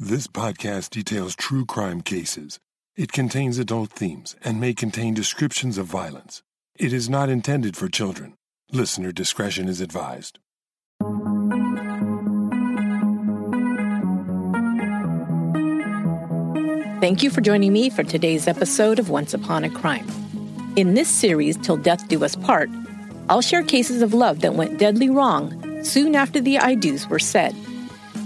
[0.00, 2.58] This podcast details true crime cases.
[2.96, 6.42] It contains adult themes and may contain descriptions of violence.
[6.74, 8.34] It is not intended for children.
[8.72, 10.40] Listener discretion is advised.
[17.00, 20.08] Thank you for joining me for today's episode of Once Upon a Crime.
[20.74, 22.68] In this series, Till Death Do Us Part,
[23.28, 27.20] I'll share cases of love that went deadly wrong soon after the I do's were
[27.20, 27.54] said.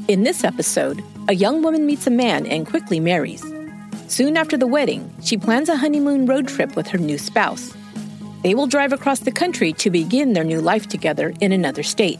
[0.08, 3.44] In this episode, a young woman meets a man and quickly marries.
[4.08, 7.76] Soon after the wedding, she plans a honeymoon road trip with her new spouse.
[8.42, 12.18] They will drive across the country to begin their new life together in another state.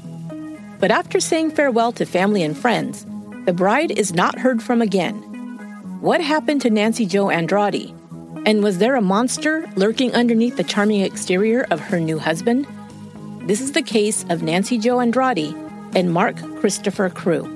[0.78, 3.06] But after saying farewell to family and friends,
[3.46, 5.16] the bride is not heard from again.
[6.02, 7.94] What happened to Nancy Jo Andrade?
[8.44, 12.66] And was there a monster lurking underneath the charming exterior of her new husband?
[13.46, 15.54] This is the case of Nancy Jo Andrade
[15.94, 17.54] and Mark Christopher Crew.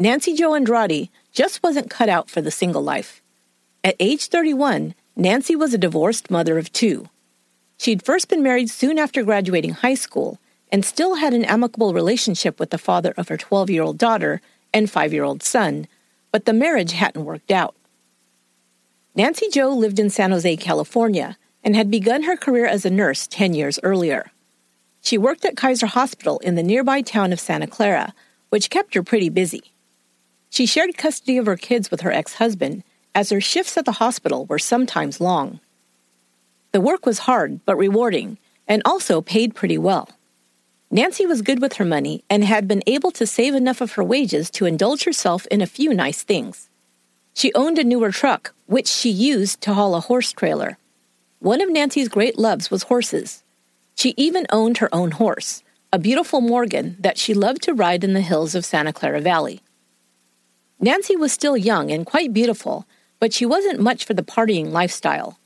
[0.00, 3.20] Nancy Jo Andrade just wasn't cut out for the single life.
[3.84, 7.10] At age 31, Nancy was a divorced mother of two.
[7.76, 10.38] She'd first been married soon after graduating high school
[10.72, 14.40] and still had an amicable relationship with the father of her 12 year old daughter
[14.72, 15.86] and 5 year old son,
[16.32, 17.74] but the marriage hadn't worked out.
[19.14, 23.26] Nancy Jo lived in San Jose, California, and had begun her career as a nurse
[23.26, 24.30] 10 years earlier.
[25.02, 28.14] She worked at Kaiser Hospital in the nearby town of Santa Clara,
[28.48, 29.69] which kept her pretty busy.
[30.50, 32.82] She shared custody of her kids with her ex husband,
[33.14, 35.60] as her shifts at the hospital were sometimes long.
[36.72, 38.36] The work was hard but rewarding,
[38.68, 40.08] and also paid pretty well.
[40.90, 44.02] Nancy was good with her money and had been able to save enough of her
[44.02, 46.68] wages to indulge herself in a few nice things.
[47.32, 50.78] She owned a newer truck, which she used to haul a horse trailer.
[51.38, 53.44] One of Nancy's great loves was horses.
[53.94, 55.62] She even owned her own horse,
[55.92, 59.60] a beautiful Morgan that she loved to ride in the hills of Santa Clara Valley.
[60.82, 62.86] Nancy was still young and quite beautiful,
[63.18, 65.38] but she wasn't much for the partying lifestyle.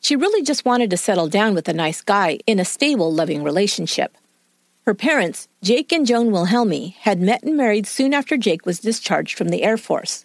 [0.00, 3.42] She really just wanted to settle down with a nice guy in a stable, loving
[3.42, 4.16] relationship.
[4.86, 9.36] Her parents, Jake and Joan Wilhelmi, had met and married soon after Jake was discharged
[9.36, 10.24] from the Air Force.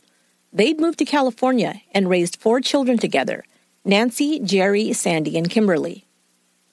[0.53, 3.43] They'd moved to California and raised four children together
[3.83, 6.05] Nancy, Jerry, Sandy, and Kimberly.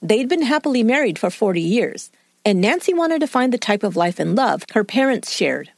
[0.03, 2.11] They'd been happily married for 40 years,
[2.45, 5.71] and Nancy wanted to find the type of life and love her parents shared.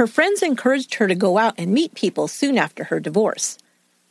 [0.00, 3.58] Her friends encouraged her to go out and meet people soon after her divorce.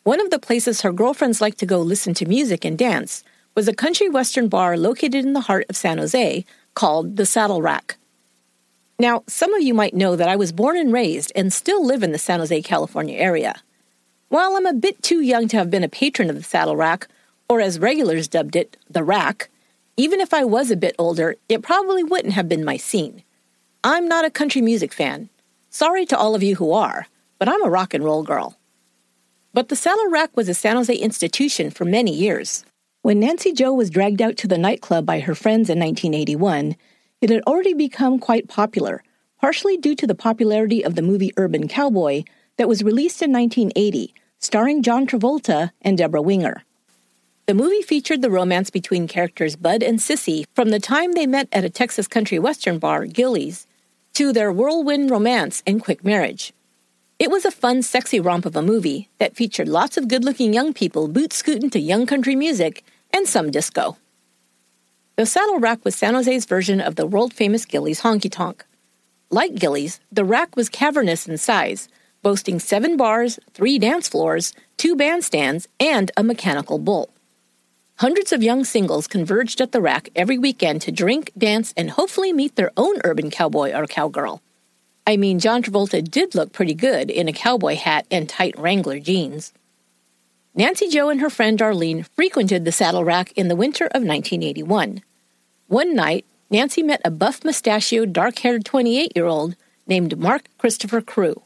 [0.04, 3.24] One of the places her girlfriends liked to go listen to music and dance
[3.56, 6.46] was a country western bar located in the heart of San Jose
[6.76, 7.98] called the Saddle Rack.
[9.00, 12.04] Now, some of you might know that I was born and raised and still live
[12.04, 13.60] in the San Jose, California area.
[14.28, 17.08] While I'm a bit too young to have been a patron of the Saddle Rack,
[17.50, 19.50] or as regulars dubbed it, the Rack,
[19.98, 23.24] even if I was a bit older, it probably wouldn't have been my scene.
[23.84, 25.30] I'm not a country music fan,
[25.72, 27.06] Sorry to all of you who are,
[27.38, 28.58] but I'm a rock and roll girl.
[29.54, 32.66] But the Saddle Rack was a San Jose institution for many years.
[33.04, 36.76] When Nancy Jo was dragged out to the nightclub by her friends in 1981,
[37.22, 39.04] it had already become quite popular,
[39.40, 42.24] partially due to the popularity of the movie Urban Cowboy
[42.58, 46.64] that was released in 1980, starring John Travolta and Debra Winger.
[47.46, 51.48] The movie featured the romance between characters Bud and Sissy from the time they met
[51.52, 53.68] at a Texas country western bar, Gilley's,
[54.14, 56.54] to their whirlwind romance and quick marriage.
[57.20, 60.54] It was a fun, sexy romp of a movie that featured lots of good looking
[60.54, 62.84] young people boot scooting to young country music
[63.14, 63.98] and some disco.
[65.18, 68.66] The Saddle Rack was San Jose's version of the world famous Gilley's Honky Tonk.
[69.30, 71.90] Like Gilley's, the rack was cavernous in size,
[72.24, 77.10] boasting seven bars, three dance floors, two bandstands, and a mechanical bull.
[78.00, 82.32] Hundreds of young singles converged at the rack every weekend to drink, dance, and hopefully
[82.32, 84.42] meet their own urban cowboy or cowgirl.
[85.06, 89.02] I mean, John Travolta did look pretty good in a cowboy hat and tight Wrangler
[89.02, 89.52] jeans.
[90.56, 95.04] Nancy Jo and her friend Darlene frequented the saddle rack in the winter of 1981.
[95.68, 99.58] One night, Nancy met a buff mustachioed, dark haired 28 year old
[99.88, 101.42] named Mark Christopher Crew.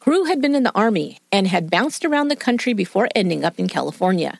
[0.00, 3.58] Crew had been in the Army and had bounced around the country before ending up
[3.58, 4.38] in California.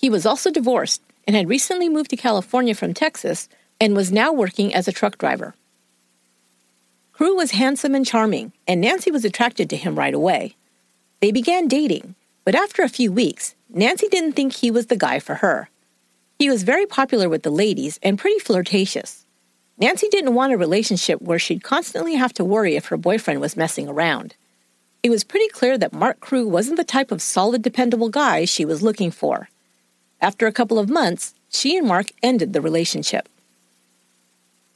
[0.00, 4.32] He was also divorced and had recently moved to California from Texas and was now
[4.32, 5.54] working as a truck driver.
[7.12, 10.56] Crew was handsome and charming, and Nancy was attracted to him right away.
[11.20, 12.14] They began dating,
[12.46, 15.68] but after a few weeks, Nancy didn't think he was the guy for her.
[16.38, 19.26] He was very popular with the ladies and pretty flirtatious.
[19.76, 23.54] Nancy didn't want a relationship where she'd constantly have to worry if her boyfriend was
[23.54, 24.34] messing around.
[25.02, 28.64] It was pretty clear that Mark Crew wasn't the type of solid, dependable guy she
[28.64, 29.50] was looking for.
[30.20, 33.28] After a couple of months, she and Mark ended the relationship.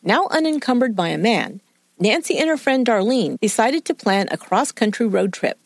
[0.02, 1.60] Now unencumbered by a man,
[1.98, 5.58] Nancy and her friend Darlene decided to plan a cross country road trip.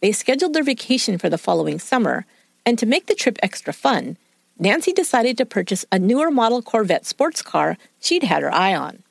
[0.00, 2.24] They scheduled their vacation for the following summer,
[2.64, 4.16] and to make the trip extra fun,
[4.58, 9.02] Nancy decided to purchase a newer model Corvette sports car she'd had her eye on.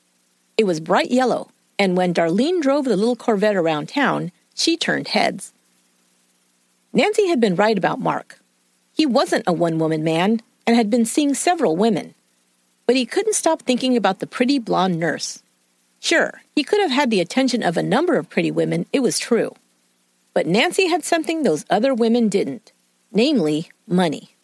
[0.57, 5.10] It was bright yellow, and when Darlene drove the little Corvette around town, she turned
[5.10, 5.54] heads.
[6.92, 8.38] Nancy had been right about Mark.
[9.00, 12.16] He wasn't a one woman man and had been seeing several women.
[12.86, 15.42] But he couldn't stop thinking about the pretty blonde nurse.
[16.01, 19.18] Sure, he could have had the attention of a number of pretty women, it was
[19.18, 19.56] true.
[20.34, 22.74] But Nancy had something those other women didn't
[23.13, 24.36] namely, money.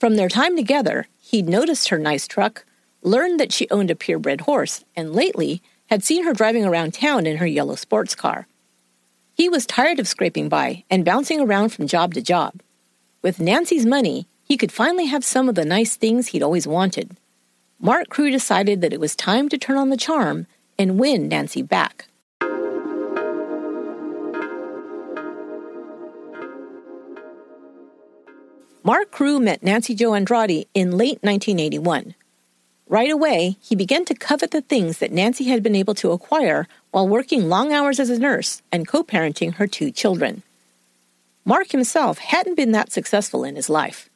[0.00, 2.64] From their time together, he'd noticed her nice truck,
[3.02, 5.60] learned that she owned a purebred horse, and lately
[5.90, 8.46] had seen her driving around town in her yellow sports car.
[9.34, 12.62] He was tired of scraping by and bouncing around from job to job.
[13.24, 17.16] With Nancy's money, he could finally have some of the nice things he'd always wanted.
[17.80, 20.46] Mark Crew decided that it was time to turn on the charm
[20.78, 22.06] and win Nancy back.
[28.82, 32.14] Mark Crew met Nancy Jo Andrade in late 1981.
[32.86, 36.68] Right away, he began to covet the things that Nancy had been able to acquire
[36.90, 40.42] while working long hours as a nurse and co parenting her two children.
[41.46, 44.08] Mark himself hadn't been that successful in his life.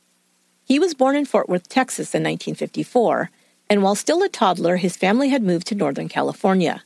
[0.65, 3.31] He was born in Fort Worth, Texas in 1954,
[3.69, 6.83] and while still a toddler, his family had moved to Northern California.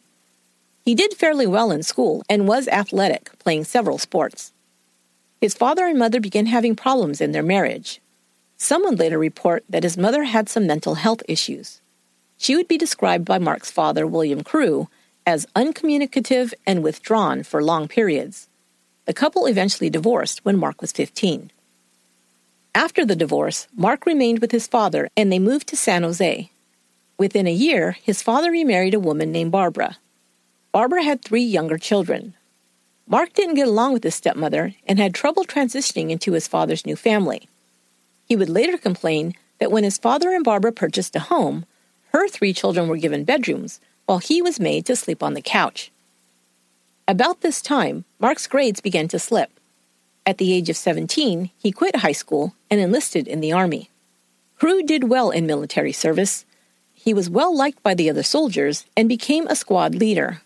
[0.84, 4.52] He did fairly well in school and was athletic, playing several sports.
[5.40, 8.00] His father and mother began having problems in their marriage.
[8.56, 11.80] Some would later report that his mother had some mental health issues.
[12.36, 14.88] She would be described by Mark's father, William Crew,
[15.24, 18.48] as uncommunicative and withdrawn for long periods.
[19.04, 21.50] The couple eventually divorced when Mark was 15.
[22.74, 26.50] After the divorce, Mark remained with his father and they moved to San Jose.
[27.18, 29.98] Within a year, his father remarried a woman named Barbara.
[30.72, 32.34] Barbara had three younger children.
[33.06, 36.96] Mark didn't get along with his stepmother and had trouble transitioning into his father's new
[36.96, 37.48] family.
[38.24, 41.66] He would later complain that when his father and Barbara purchased a home,
[42.12, 45.91] her three children were given bedrooms, while he was made to sleep on the couch.
[47.08, 49.50] About this time, Mark's grades began to slip.
[50.24, 53.90] At the age of 17, he quit high school and enlisted in the Army.
[54.56, 56.44] Crew did well in military service.
[56.94, 60.42] He was well liked by the other soldiers and became a squad leader.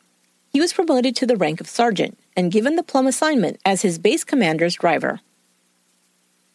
[0.50, 3.98] He was promoted to the rank of sergeant and given the plum assignment as his
[3.98, 5.20] base commander's driver.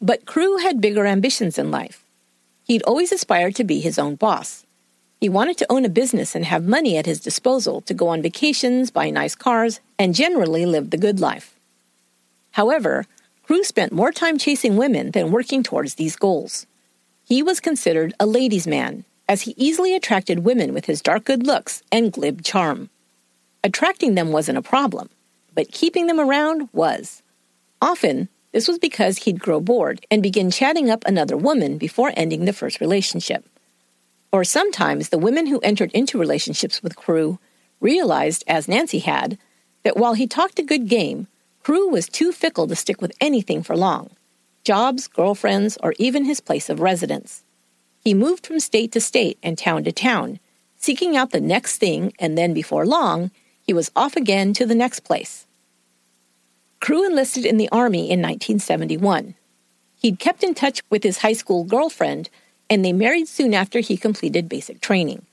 [0.02, 2.04] But Crew had bigger ambitions in life.
[2.64, 4.66] He'd always aspired to be his own boss.
[5.22, 8.24] He wanted to own a business and have money at his disposal to go on
[8.24, 11.56] vacations, buy nice cars, and generally live the good life.
[12.54, 13.06] However,
[13.44, 16.66] Crew spent more time chasing women than working towards these goals.
[17.24, 21.46] He was considered a ladies' man, as he easily attracted women with his dark good
[21.46, 22.90] looks and glib charm.
[23.64, 25.08] Attracting them wasn't a problem,
[25.54, 27.22] but keeping them around was.
[27.80, 32.46] Often, this was because he'd grow bored and begin chatting up another woman before ending
[32.46, 33.46] the first relationship.
[34.32, 37.40] Or sometimes the women who entered into relationships with Crew
[37.80, 39.38] realized, as Nancy had,
[39.84, 41.28] that while he talked a good game,
[41.64, 44.12] Crew was too fickle to stick with anything for long
[44.64, 47.44] jobs, girlfriends, or even his place of residence.
[48.00, 50.40] He moved from state to state and town to town,
[50.76, 54.76] seeking out the next thing, and then before long, he was off again to the
[54.76, 55.48] next place.
[56.80, 59.36] Crew enlisted in the Army in 1971.
[59.96, 62.30] He'd kept in touch with his high school girlfriend,
[62.72, 65.28] and they married soon after he completed basic training.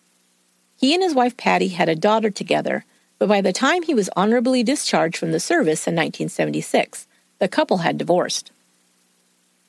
[0.76, 2.84] He and his wife Patty had a daughter together
[3.18, 7.06] but by the time he was honorably discharged from the service in 1976,
[7.40, 8.52] the couple had divorced.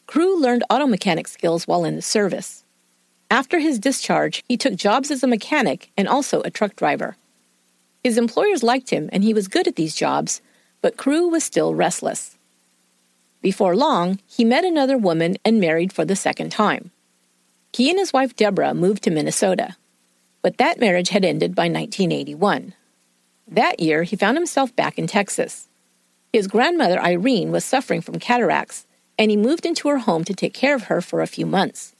[0.06, 2.64] Crew learned auto mechanic skills while in the service.
[3.32, 7.16] After his discharge, he took jobs as a mechanic and also a truck driver.
[8.04, 10.42] His employers liked him and he was good at these jobs,
[10.82, 12.38] but Crew was still restless.
[13.42, 16.92] Before long, he met another woman and married for the second time.
[17.74, 19.76] He and his wife Deborah moved to Minnesota,
[20.42, 22.74] but that marriage had ended by 1981.
[23.48, 25.68] That year, he found himself back in Texas.
[26.32, 28.86] His grandmother, Irene, was suffering from cataracts,
[29.18, 31.96] and he moved into her home to take care of her for a few months.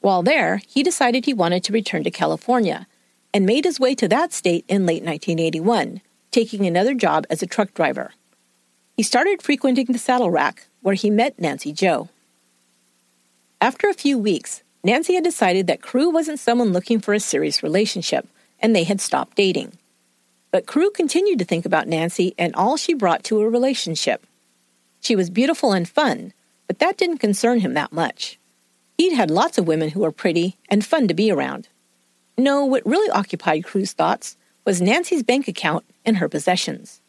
[0.00, 2.86] While there, he decided he wanted to return to California
[3.32, 7.46] and made his way to that state in late 1981, taking another job as a
[7.46, 8.12] truck driver.
[8.96, 12.08] He started frequenting the saddle rack, where he met Nancy Jo.
[13.60, 17.62] After a few weeks, Nancy had decided that Crew wasn't someone looking for a serious
[17.62, 18.26] relationship,
[18.58, 19.72] and they had stopped dating.
[20.50, 24.26] But Crew continued to think about Nancy and all she brought to a relationship.
[25.00, 26.32] She was beautiful and fun,
[26.66, 28.38] but that didn't concern him that much.
[28.98, 31.68] He'd had lots of women who were pretty and fun to be around.
[32.36, 37.00] No, what really occupied Crew's thoughts was Nancy's bank account and her possessions.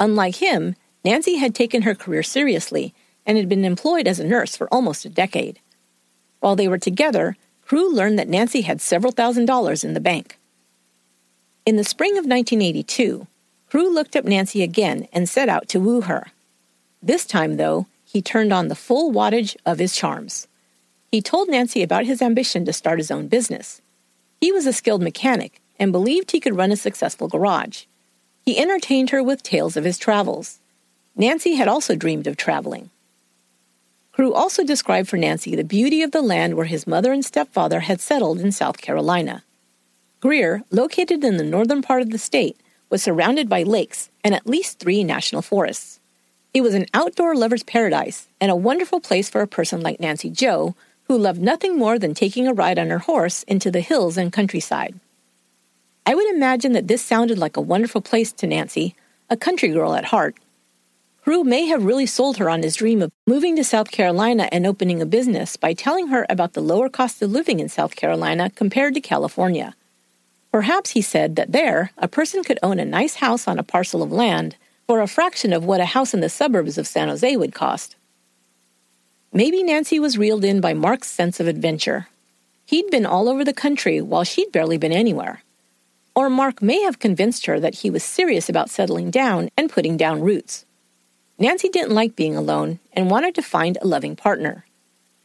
[0.00, 2.94] Unlike him, Nancy had taken her career seriously
[3.26, 5.60] and had been employed as a nurse for almost a decade.
[6.40, 10.38] While they were together, Crew learned that Nancy had several thousand dollars in the bank.
[11.66, 13.26] In the spring of 1982,
[13.68, 16.28] Crew looked up Nancy again and set out to woo her.
[17.02, 20.48] This time, though, he turned on the full wattage of his charms.
[21.10, 23.82] He told Nancy about his ambition to start his own business.
[24.40, 27.84] He was a skilled mechanic and believed he could run a successful garage.
[28.44, 30.60] He entertained her with tales of his travels.
[31.14, 32.90] Nancy had also dreamed of traveling.
[34.18, 37.78] Crew also described for Nancy the beauty of the land where his mother and stepfather
[37.78, 39.44] had settled in South Carolina.
[40.18, 42.56] Greer, located in the northern part of the state,
[42.90, 46.00] was surrounded by lakes and at least three national forests.
[46.52, 50.30] It was an outdoor lover's paradise and a wonderful place for a person like Nancy
[50.30, 54.16] Jo, who loved nothing more than taking a ride on her horse into the hills
[54.16, 54.98] and countryside.
[56.04, 58.96] I would imagine that this sounded like a wonderful place to Nancy,
[59.30, 60.34] a country girl at heart.
[61.28, 64.66] Crew may have really sold her on his dream of moving to South Carolina and
[64.66, 68.48] opening a business by telling her about the lower cost of living in South Carolina
[68.48, 69.76] compared to California.
[70.50, 74.02] Perhaps he said that there, a person could own a nice house on a parcel
[74.02, 74.56] of land
[74.86, 77.94] for a fraction of what a house in the suburbs of San Jose would cost.
[79.30, 82.08] Maybe Nancy was reeled in by Mark's sense of adventure.
[82.64, 85.42] He'd been all over the country while she'd barely been anywhere.
[86.16, 89.98] Or Mark may have convinced her that he was serious about settling down and putting
[89.98, 90.64] down roots.
[91.38, 94.64] Nancy didn't like being alone and wanted to find a loving partner.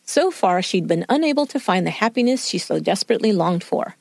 [0.04, 3.96] So far, she'd been unable to find the happiness she so desperately longed for.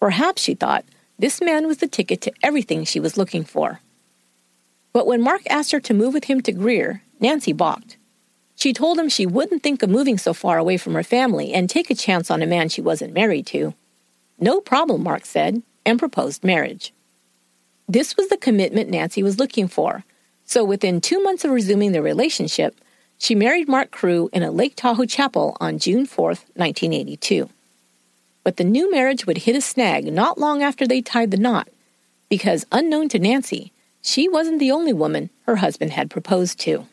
[0.00, 0.84] Perhaps, she thought,
[1.18, 3.80] this man was the ticket to everything she was looking for.
[4.92, 7.96] But when Mark asked her to move with him to Greer, Nancy balked.
[8.56, 11.68] She told him she wouldn't think of moving so far away from her family and
[11.68, 13.74] take a chance on a man she wasn't married to.
[14.38, 16.92] No problem, Mark said, and proposed marriage.
[17.88, 20.04] This was the commitment Nancy was looking for,
[20.52, 22.78] so within two months of resuming their relationship,
[23.16, 27.48] she married Mark Crew in a Lake Tahoe chapel on June 4, 1982.
[28.44, 31.68] But the new marriage would hit a snag not long after they tied the knot,
[32.28, 36.84] because unknown to Nancy, she wasn't the only woman her husband had proposed to.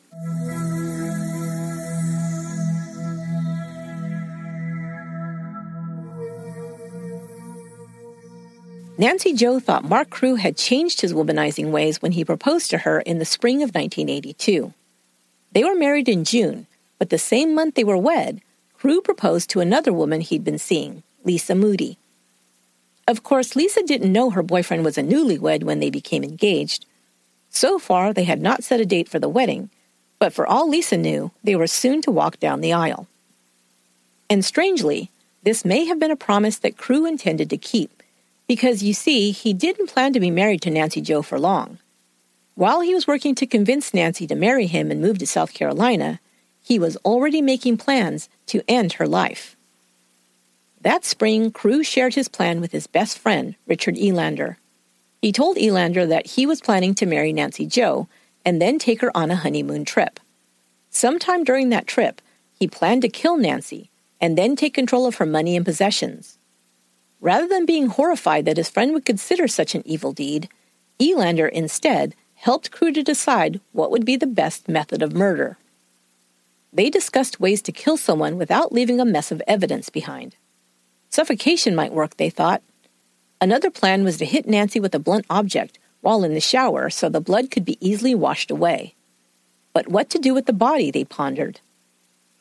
[8.99, 12.99] Nancy Jo thought Mark Crew had changed his womanizing ways when he proposed to her
[12.99, 14.73] in the spring of 1982.
[15.53, 18.41] They were married in June, but the same month they were wed,
[18.77, 21.97] Crew proposed to another woman he'd been seeing, Lisa Moody.
[23.07, 26.85] Of course, Lisa didn't know her boyfriend was a newlywed when they became engaged.
[27.49, 29.69] So far, they had not set a date for the wedding,
[30.19, 33.07] but for all Lisa knew, they were soon to walk down the aisle.
[34.29, 35.09] And strangely,
[35.43, 37.98] this may have been a promise that Crew intended to keep,
[38.49, 41.77] because you see, he didn't plan to be married to Nancy Jo for long.
[42.55, 46.19] While he was working to convince Nancy to marry him and move to South Carolina,
[46.59, 49.55] he was already making plans to end her life.
[50.81, 54.57] That spring, Crew shared his plan with his best friend, Richard Elander.
[55.21, 58.07] He told Elander that he was planning to marry Nancy Jo
[58.43, 60.19] and then take her on a honeymoon trip.
[60.89, 62.19] Sometime during that trip,
[62.59, 66.38] he planned to kill Nancy and then take control of her money and possessions.
[67.21, 70.49] Rather than being horrified that his friend would consider such an evil deed,
[70.99, 75.57] Elander instead helped Crew to decide what would be the best method of murder.
[76.71, 80.35] They discussed ways to kill someone without leaving a mess of evidence behind.
[81.09, 82.61] Suffocation might work, they thought.
[83.41, 87.09] Another plan was to hit Nancy with a blunt object while in the shower so
[87.09, 88.93] the blood could be easily washed away.
[89.73, 91.59] But what to do with the body, they pondered.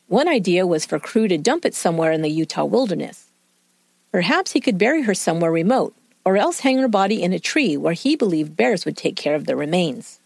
[0.07, 3.28] One idea was for Crew to dump it somewhere in the Utah wilderness.
[4.11, 7.77] Perhaps he could bury her somewhere remote, or else hang her body in a tree
[7.77, 10.19] where he believed bears would take care of the remains.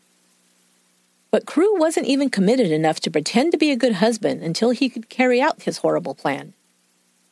[1.31, 4.87] But Crew wasn't even committed enough to pretend to be a good husband until he
[4.87, 6.53] could carry out his horrible plan.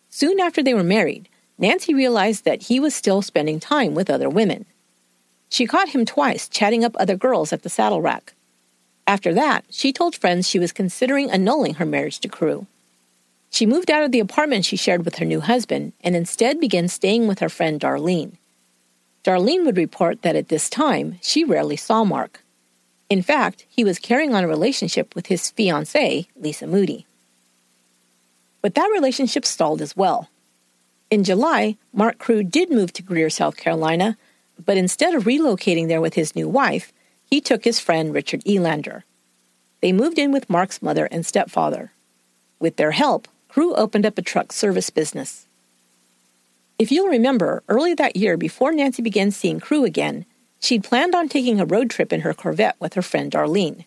[0.10, 4.30] Soon after they were married, Nancy realized that he was still spending time with other
[4.30, 4.66] women.
[5.50, 8.34] She caught him twice chatting up other girls at the saddle rack.
[9.06, 12.66] After that, she told friends she was considering annulling her marriage to Crew.
[13.52, 16.88] She moved out of the apartment she shared with her new husband and instead began
[16.88, 18.38] staying with her friend Darlene.
[19.26, 22.44] Darlene would report that at this time, she rarely saw Mark.
[23.10, 27.06] In fact, he was carrying on a relationship with his fiancée, Lisa Moody.
[28.62, 30.30] But that relationship stalled as well.
[31.10, 34.18] In July, Mark Crew did move to Greer, South Carolina,
[34.66, 36.94] but instead of relocating there with his new wife,
[37.26, 39.04] he took his friend Richard Elander.
[39.82, 41.92] They moved in with Mark's mother and stepfather.
[42.60, 45.46] With their help, Crew opened up a truck service business.
[46.80, 50.26] If you'll remember, early that year, before Nancy began seeing Crew again,
[50.62, 53.84] she'd planned on taking a road trip in her Corvette with her friend Darlene.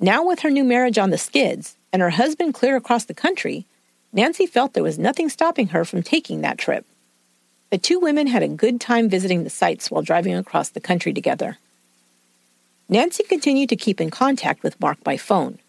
[0.00, 3.66] Now, with her new marriage on the skids and her husband clear across the country,
[4.12, 6.84] Nancy felt there was nothing stopping her from taking that trip.
[7.70, 11.12] The two women had a good time visiting the sites while driving across the country
[11.12, 11.56] together.
[12.88, 15.60] Nancy continued to keep in contact with Mark by phone.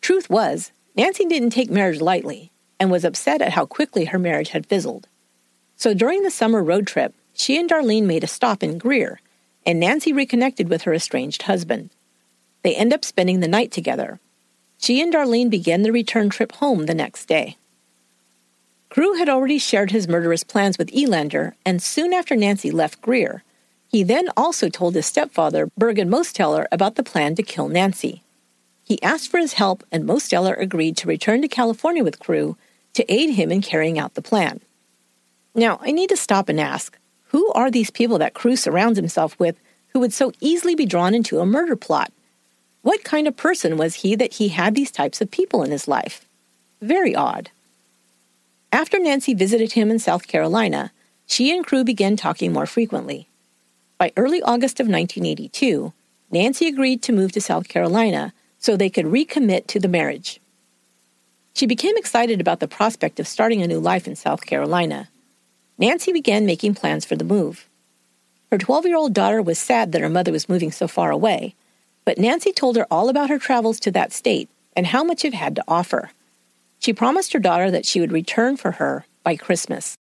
[0.00, 4.50] Truth was, Nancy didn't take marriage lightly and was upset at how quickly her marriage
[4.50, 5.08] had fizzled.
[5.76, 9.20] So during the summer road trip, she and Darlene made a stop in Greer,
[9.64, 11.90] and Nancy reconnected with her estranged husband.
[12.62, 14.20] They end up spending the night together.
[14.78, 17.56] She and Darlene began the return trip home the next day.
[18.90, 23.42] Crew had already shared his murderous plans with Elander, and soon after Nancy left Greer,
[23.88, 28.22] he then also told his stepfather, Bergen Mosteller, about the plan to kill Nancy.
[28.92, 32.58] He asked for his help, and Mosteller agreed to return to California with Crew
[32.92, 34.60] to aid him in carrying out the plan.
[35.54, 39.34] Now, I need to stop and ask who are these people that Crew surrounds himself
[39.40, 39.58] with
[39.94, 42.12] who would so easily be drawn into a murder plot?
[42.82, 45.88] What kind of person was he that he had these types of people in his
[45.88, 46.26] life?
[46.82, 47.48] Very odd.
[48.74, 50.92] After Nancy visited him in South Carolina,
[51.26, 53.26] she and Crew began talking more frequently.
[53.96, 55.94] By early August of 1982,
[56.30, 60.40] Nancy agreed to move to South Carolina so they could recommit to the marriage.
[61.52, 65.10] She became excited about the prospect of starting a new life in South Carolina.
[65.76, 67.68] Nancy began making plans for the move.
[68.50, 71.54] Her 12 year old daughter was sad that her mother was moving so far away,
[72.04, 75.34] but Nancy told her all about her travels to that state and how much it
[75.34, 76.10] had to offer.
[76.78, 79.96] She promised her daughter that she would return for her by Christmas.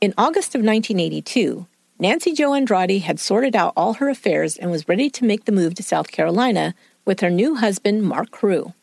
[0.00, 1.66] In August of 1982,
[1.98, 5.50] Nancy Jo Andrade had sorted out all her affairs and was ready to make the
[5.50, 8.74] move to South Carolina with her new husband, Mark Crew.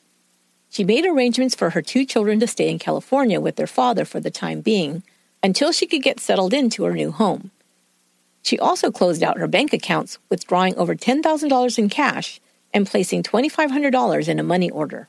[0.69, 4.19] She made arrangements for her two children to stay in California with their father for
[4.19, 5.04] the time being
[5.41, 7.51] until she could get settled into her new home.
[8.41, 12.41] She also closed out her bank accounts, withdrawing over $10,000 in cash
[12.73, 15.08] and placing $2,500 in a money order.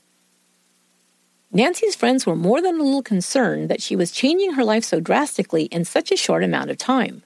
[1.57, 5.01] Nancy's friends were more than a little concerned that she was changing her life so
[5.01, 7.23] drastically in such a short amount of time.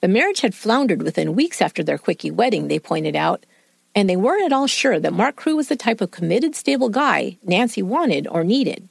[0.00, 3.46] The marriage had floundered within weeks after their quickie wedding, they pointed out,
[3.94, 6.88] and they weren't at all sure that Mark Crew was the type of committed, stable
[6.88, 8.88] guy Nancy wanted or needed.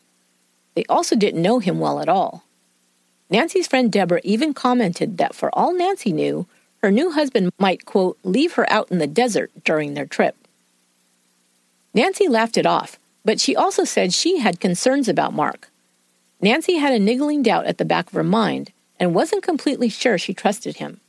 [0.76, 2.46] They also didn't know him well at all.
[3.30, 6.48] Nancy's friend Deborah even commented that for all Nancy knew,
[6.82, 10.38] her new husband might, quote, leave her out in the desert during their trip.
[11.94, 15.70] Nancy laughed it off, but she also said she had concerns about Mark.
[16.42, 20.18] Nancy had a niggling doubt at the back of her mind and wasn't completely sure
[20.18, 21.00] she trusted him.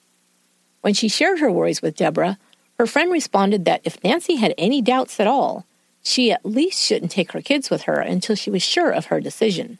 [0.80, 2.38] When she shared her worries with Deborah,
[2.78, 5.64] her friend responded that if Nancy had any doubts at all,
[6.02, 9.20] she at least shouldn't take her kids with her until she was sure of her
[9.20, 9.78] decision.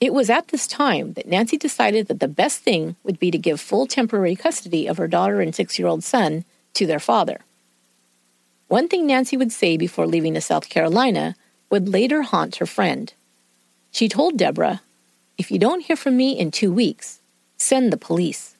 [0.00, 3.38] It was at this time that Nancy decided that the best thing would be to
[3.38, 7.40] give full temporary custody of her daughter and six year old son to their father.
[8.68, 11.36] One thing Nancy would say before leaving to South Carolina
[11.70, 13.12] would later haunt her friend.
[13.90, 14.82] She told Deborah,
[15.38, 17.20] If you don't hear from me in two weeks,
[17.56, 18.54] send the police.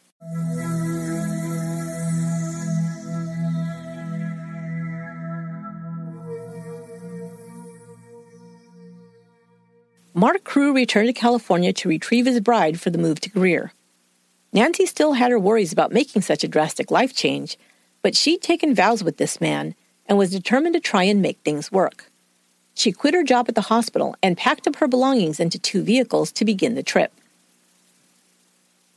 [10.15, 13.73] Mark Crew returned to California to retrieve his bride for the move to Greer.
[14.51, 17.59] Nancy still had her worries about making such a drastic life change,
[18.01, 19.75] but she'd taken vows with this man
[20.07, 22.11] and was determined to try and make things work.
[22.77, 26.31] She quit her job at the hospital and packed up her belongings into two vehicles
[26.33, 27.11] to begin the trip.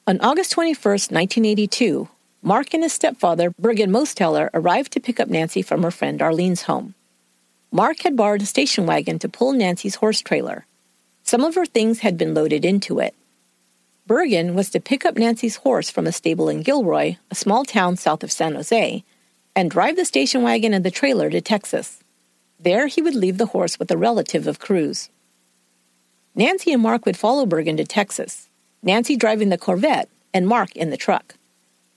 [0.06, 2.10] On August 21, 1982,
[2.42, 6.64] Mark and his stepfather, Bergen Mosteller, arrived to pick up Nancy from her friend Arlene's
[6.64, 6.94] home.
[7.72, 10.66] Mark had borrowed a station wagon to pull Nancy's horse trailer.
[11.24, 13.16] Some of her things had been loaded into it.
[14.08, 17.96] Bergen was to pick up Nancy's horse from a stable in Gilroy, a small town
[17.96, 19.04] south of San Jose,
[19.56, 22.04] and drive the station wagon and the trailer to Texas.
[22.60, 25.10] There he would leave the horse with a relative of Crew's.
[26.36, 28.50] Nancy and Mark would follow Bergen to Texas,
[28.84, 31.36] Nancy driving the Corvette and Mark in the truck.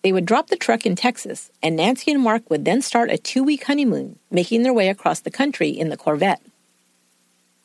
[0.03, 3.19] They would drop the truck in Texas, and Nancy and Mark would then start a
[3.19, 6.43] two week honeymoon, making their way across the country in the Corvette.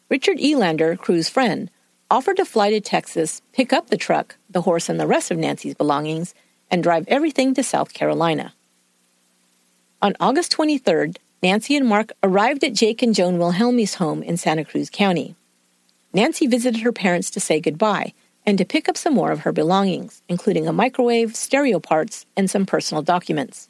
[0.10, 1.70] Richard Elander, Crew's friend,
[2.10, 5.38] offered to fly to Texas, pick up the truck, the horse, and the rest of
[5.38, 6.34] Nancy's belongings,
[6.72, 8.54] and drive everything to South Carolina.
[10.02, 14.65] On August 23rd, Nancy and Mark arrived at Jake and Joan Wilhelmi's home in Santa
[14.65, 15.36] Cruz County.
[16.12, 19.52] Nancy visited her parents to say goodbye and to pick up some more of her
[19.52, 23.69] belongings, including a microwave, stereo parts, and some personal documents.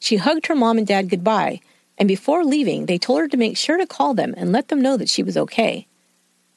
[0.00, 1.60] She hugged her mom and dad goodbye,
[1.96, 4.82] and before leaving, they told her to make sure to call them and let them
[4.82, 5.86] know that she was okay.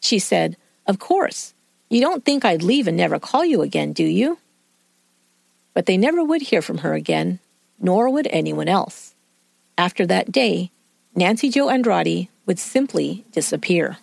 [0.02, 1.54] She said, Of course.
[1.90, 4.38] You don't think I'd leave and never call you again, do you?
[5.74, 7.40] But they never would hear from her again,
[7.80, 9.09] nor would anyone else.
[9.80, 10.72] After that day,
[11.16, 13.98] Nancy Jo Andrade would simply disappear.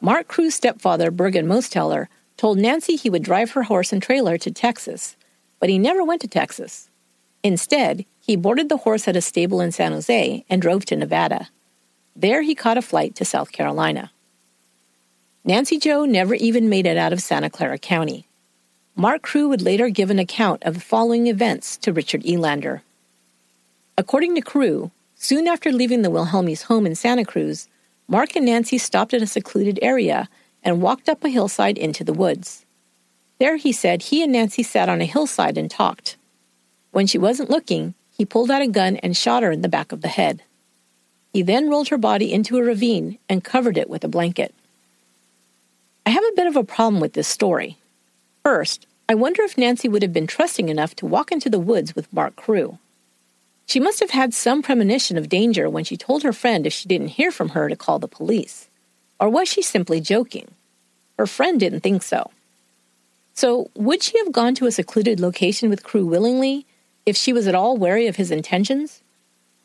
[0.00, 4.50] Mark Crew's stepfather, Bergen Mosteller, told Nancy he would drive her horse and trailer to
[4.50, 5.14] Texas,
[5.60, 6.90] but he never went to Texas.
[7.44, 11.48] Instead, he boarded the horse at a stable in San Jose and drove to Nevada.
[12.16, 14.10] There he caught a flight to South Carolina.
[15.44, 18.26] Nancy Jo never even made it out of Santa Clara County.
[18.96, 22.82] Mark Crew would later give an account of the following events to Richard Elander.
[23.98, 27.68] According to Crew, soon after leaving the Wilhelmies home in Santa Cruz,
[28.06, 30.28] Mark and Nancy stopped at a secluded area
[30.62, 32.64] and walked up a hillside into the woods.
[33.40, 36.16] There, he said, he and Nancy sat on a hillside and talked.
[36.92, 39.90] When she wasn't looking, he pulled out a gun and shot her in the back
[39.90, 40.40] of the head.
[41.32, 44.54] He then rolled her body into a ravine and covered it with a blanket.
[46.06, 47.76] I have a bit of a problem with this story.
[48.44, 51.96] First, I wonder if Nancy would have been trusting enough to walk into the woods
[51.96, 52.78] with Mark Crew.
[53.64, 56.86] She must have had some premonition of danger when she told her friend if she
[56.86, 58.68] didn't hear from her to call the police.
[59.18, 60.50] Or was she simply joking?
[61.16, 62.30] Her friend didn't think so.
[63.32, 66.66] So, would she have gone to a secluded location with Crew willingly
[67.06, 69.00] if she was at all wary of his intentions?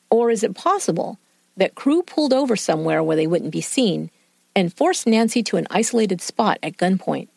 [0.09, 1.19] Or is it possible
[1.57, 4.09] that Crew pulled over somewhere where they wouldn't be seen
[4.55, 7.27] and forced Nancy to an isolated spot at gunpoint.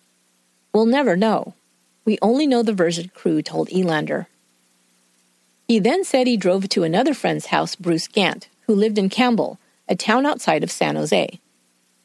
[0.73, 1.55] We'll never know.
[2.05, 4.27] We only know the version Crew told Elander.
[5.69, 9.59] He then said he drove to another friend's house, Bruce Gant, who lived in Campbell,
[9.89, 11.39] a town outside of San Jose.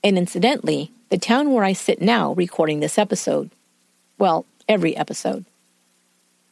[0.03, 3.49] And incidentally, the town where I sit now recording this episode.
[4.17, 5.45] Well, every episode.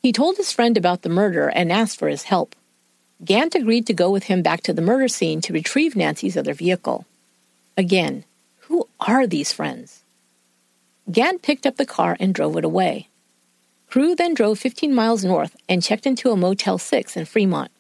[0.02, 2.56] He told his friend about the murder and asked for his help.
[3.24, 6.54] Gant agreed to go with him back to the murder scene to retrieve Nancy's other
[6.54, 7.06] vehicle.
[7.78, 8.24] Again,
[8.62, 10.04] who are these friends?
[11.12, 13.10] Gant picked up the car and drove it away.
[13.88, 17.72] Crew then drove 15 miles north and checked into a Motel 6 in Fremont.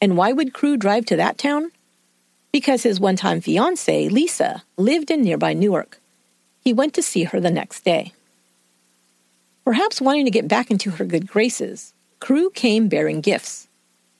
[0.00, 1.72] And why would Crew drive to that town?
[2.52, 6.00] Because his one time fiancee, Lisa, lived in nearby Newark.
[6.62, 8.12] He went to see her the next day.
[9.64, 13.68] Perhaps wanting to get back into her good graces, Crew came bearing gifts.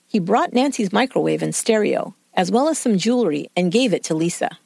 [0.07, 4.13] He brought Nancy's microwave and stereo, as well as some jewelry, and gave it to
[4.13, 4.57] Lisa.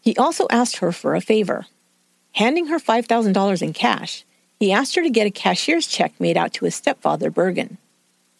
[0.00, 1.66] He also asked her for a favor.
[2.32, 4.24] Handing her $5,000 in cash,
[4.60, 7.78] he asked her to get a cashier's check made out to his stepfather, Bergen.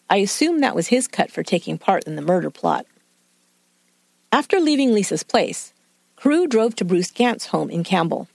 [0.09, 2.85] I assume that was his cut for taking part in the murder plot.
[4.31, 5.73] After leaving Lisa's place,
[6.15, 8.27] Crew drove to Bruce Gant's home in Campbell.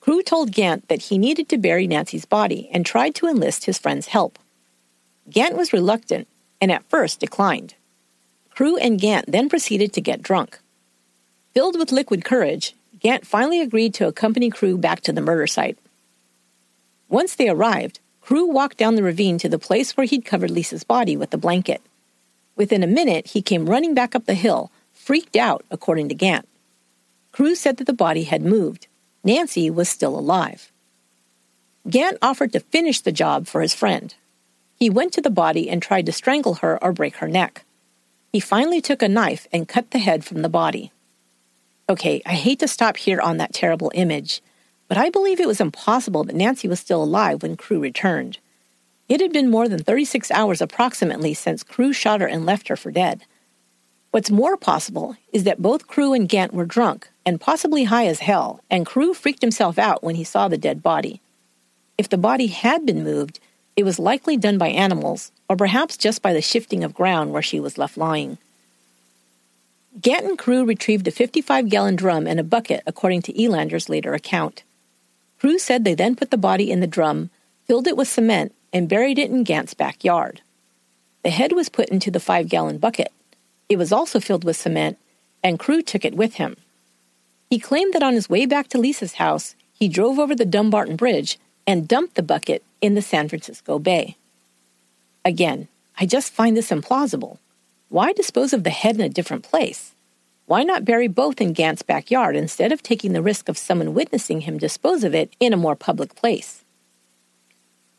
[0.00, 3.78] Crew told Gant that he needed to bury Nancy's body and tried to enlist his
[3.78, 4.38] friend's help.
[5.30, 6.28] Gant was reluctant
[6.60, 7.74] and at first declined.
[8.50, 10.58] Crew and Gant then proceeded to get drunk.
[11.52, 12.74] Filled with liquid courage,
[13.04, 15.76] Gant finally agreed to accompany Crew back to the murder site.
[17.10, 20.84] Once they arrived, Crew walked down the ravine to the place where he'd covered Lisa's
[20.84, 21.82] body with the blanket.
[22.56, 26.48] Within a minute, he came running back up the hill, freaked out, according to Gant.
[27.30, 28.86] Crew said that the body had moved.
[29.22, 30.72] Nancy was still alive.
[31.90, 34.14] Gant offered to finish the job for his friend.
[34.78, 37.66] He went to the body and tried to strangle her or break her neck.
[38.32, 40.90] He finally took a knife and cut the head from the body.
[41.86, 44.40] Okay, I hate to stop here on that terrible image,
[44.88, 48.38] but I believe it was impossible that Nancy was still alive when Crew returned.
[49.06, 52.76] It had been more than 36 hours approximately since Crew shot her and left her
[52.76, 53.24] for dead.
[54.12, 58.20] What's more possible is that both Crew and Gant were drunk and possibly high as
[58.20, 61.20] hell, and Crew freaked himself out when he saw the dead body.
[61.98, 63.40] If the body had been moved,
[63.76, 67.42] it was likely done by animals, or perhaps just by the shifting of ground where
[67.42, 68.38] she was left lying.
[70.00, 74.12] Gant and Crew retrieved a 55 gallon drum and a bucket, according to Elander's later
[74.12, 74.64] account.
[75.38, 77.30] Crew said they then put the body in the drum,
[77.66, 80.40] filled it with cement, and buried it in Gant's backyard.
[81.22, 83.12] The head was put into the five gallon bucket.
[83.68, 84.98] It was also filled with cement,
[85.44, 86.56] and Crew took it with him.
[87.48, 90.96] He claimed that on his way back to Lisa's house, he drove over the Dumbarton
[90.96, 94.16] Bridge and dumped the bucket in the San Francisco Bay.
[95.24, 97.38] Again, I just find this implausible.
[97.94, 99.94] Why dispose of the head in a different place?
[100.46, 104.40] Why not bury both in Gant's backyard instead of taking the risk of someone witnessing
[104.40, 106.64] him dispose of it in a more public place?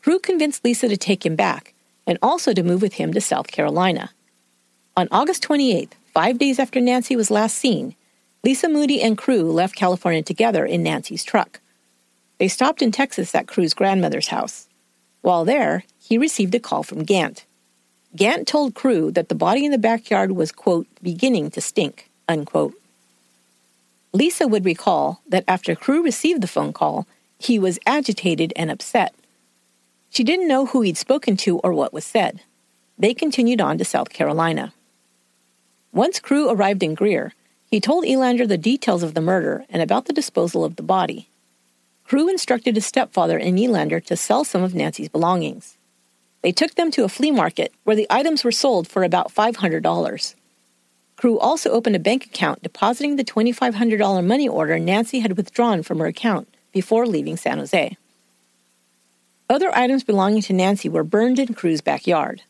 [0.02, 1.72] Crew convinced Lisa to take him back
[2.06, 4.10] and also to move with him to South Carolina.
[4.98, 7.96] On August 28th, five days after Nancy was last seen,
[8.44, 11.58] Lisa Moody and Crew left California together in Nancy's truck.
[12.36, 14.68] they stopped in Texas at Crew's grandmother's house.
[15.22, 17.45] While there, he received a call from Gant.
[18.16, 22.74] Gant told Crew that the body in the backyard was, quote, beginning to stink, unquote.
[24.14, 27.06] Lisa would recall that after Crew received the phone call,
[27.38, 29.14] he was agitated and upset.
[30.08, 32.40] She didn't know who he'd spoken to or what was said.
[32.98, 34.72] They continued on to South Carolina.
[35.92, 37.34] Once Crew arrived in Greer,
[37.70, 41.28] he told Elander the details of the murder and about the disposal of the body.
[42.04, 45.76] Crew instructed his stepfather and Elander to sell some of Nancy's belongings.
[46.46, 50.34] They took them to a flea market where the items were sold for about $500.
[51.16, 55.98] Crew also opened a bank account depositing the $2,500 money order Nancy had withdrawn from
[55.98, 57.96] her account before leaving San Jose.
[59.50, 62.42] Other items belonging to Nancy were burned in Crew's backyard.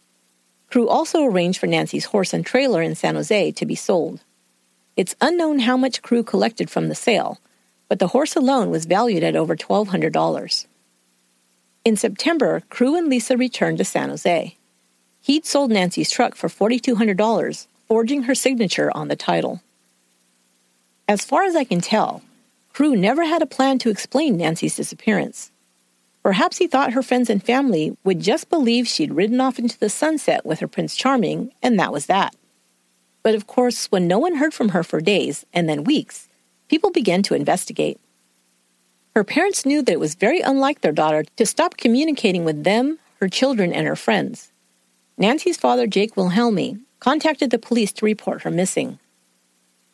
[0.70, 4.20] Crew also arranged for Nancy's horse and trailer in San Jose to be sold.
[4.98, 7.40] It's unknown how much Crew collected from the sale,
[7.88, 10.66] but the horse alone was valued at over $1,200.
[11.86, 14.56] In September, Crew and Lisa returned to San Jose.
[15.20, 19.62] He'd sold Nancy's truck for $4,200, forging her signature on the title.
[21.06, 22.22] As far as I can tell,
[22.72, 25.52] Crew never had a plan to explain Nancy's disappearance.
[26.24, 29.88] Perhaps he thought her friends and family would just believe she'd ridden off into the
[29.88, 32.34] sunset with her Prince Charming, and that was that.
[33.22, 36.28] But of course, when no one heard from her for days and then weeks,
[36.66, 38.00] people began to investigate.
[39.16, 42.98] Her parents knew that it was very unlike their daughter to stop communicating with them,
[43.18, 44.52] her children, and her friends.
[45.16, 48.98] Nancy's father, Jake Wilhelmi, contacted the police to report her missing.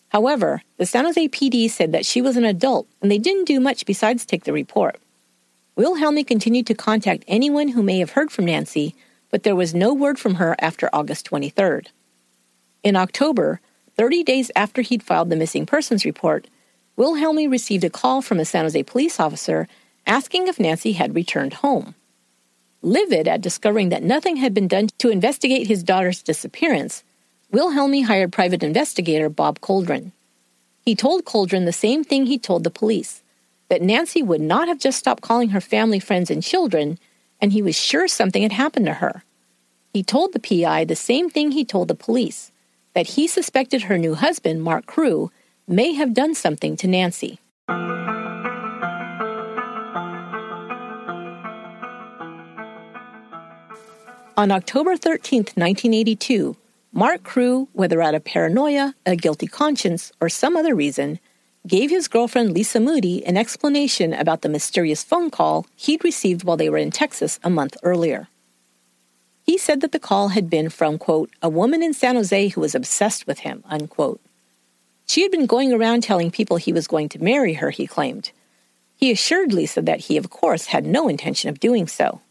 [0.09, 3.61] However, the San Jose PD said that she was an adult and they didn't do
[3.61, 4.99] much besides take the report.
[5.77, 8.93] Wilhelmi continued to contact anyone who may have heard from Nancy,
[9.31, 11.87] but there was no word from her after August 23rd.
[12.83, 13.61] In October,
[13.97, 16.49] 30 days after he'd filed the missing persons report,
[16.97, 19.69] Wilhelmi received a call from a San Jose police officer
[20.07, 21.95] asking if Nancy had returned home.
[22.83, 27.05] Livid at discovering that nothing had been done to investigate his daughter's disappearance,
[27.53, 30.13] Wilhelmi hired private investigator Bob Coldren.
[30.85, 33.23] He told Coldren the same thing he told the police
[33.69, 36.99] that Nancy would not have just stopped calling her family, friends, and children,
[37.41, 39.23] and he was sure something had happened to her.
[39.93, 42.51] He told the PI the same thing he told the police
[42.95, 45.31] that he suspected her new husband, Mark Crew,
[45.73, 47.39] may have done something to Nancy.
[54.37, 56.57] On October 13, 1982,
[56.93, 61.19] Mark Crew, whether out of paranoia, a guilty conscience, or some other reason,
[61.67, 66.57] gave his girlfriend Lisa Moody an explanation about the mysterious phone call he'd received while
[66.57, 68.29] they were in Texas a month earlier.
[69.45, 72.61] He said that the call had been from, quote, a woman in San Jose who
[72.61, 74.21] was obsessed with him, unquote.
[75.13, 78.31] She had been going around telling people he was going to marry her, he claimed.
[78.97, 82.23] He assured Lisa that he, of course, had no intention of doing so.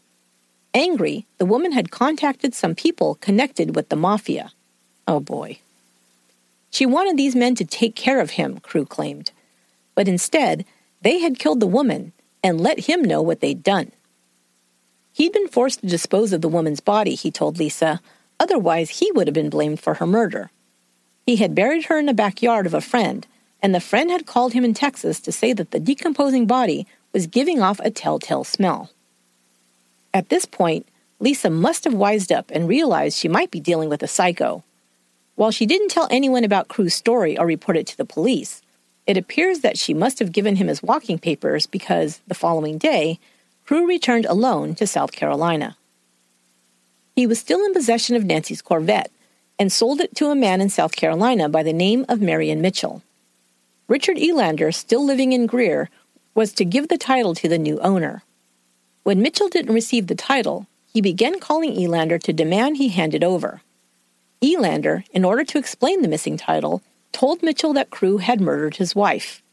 [0.74, 4.50] Angry, the woman had contacted some people connected with the mafia.
[5.06, 5.60] Oh boy.
[6.72, 9.30] She wanted these men to take care of him, Crew claimed.
[9.94, 10.64] But instead,
[11.02, 12.10] they had killed the woman
[12.42, 13.92] and let him know what they'd done.
[15.12, 18.00] He'd been forced to dispose of the woman's body, he told Lisa,
[18.40, 20.50] otherwise, he would have been blamed for her murder.
[21.26, 23.26] He had buried her in the backyard of a friend,
[23.62, 27.26] and the friend had called him in Texas to say that the decomposing body was
[27.26, 28.90] giving off a telltale smell.
[30.12, 30.86] At this point,
[31.20, 34.64] Lisa must have wised up and realized she might be dealing with a psycho.
[35.36, 38.60] While she didn't tell anyone about Crew's story or report it to the police,
[39.06, 43.18] it appears that she must have given him his walking papers because, the following day,
[43.64, 45.76] Crew returned alone to South Carolina.
[47.14, 49.10] He was still in possession of Nancy's Corvette
[49.62, 53.00] and sold it to a man in South Carolina by the name of Marion Mitchell.
[53.86, 55.88] Richard Elander, still living in Greer,
[56.34, 58.24] was to give the title to the new owner.
[59.04, 63.22] When Mitchell didn't receive the title, he began calling Elander to demand he hand it
[63.22, 63.62] over.
[64.42, 68.96] Elander, in order to explain the missing title, told Mitchell that Crew had murdered his
[68.96, 69.44] wife.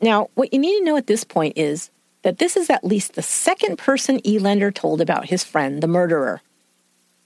[0.00, 1.90] Now, what you need to know at this point is
[2.22, 6.40] that this is at least the second person Elander told about his friend, the murderer.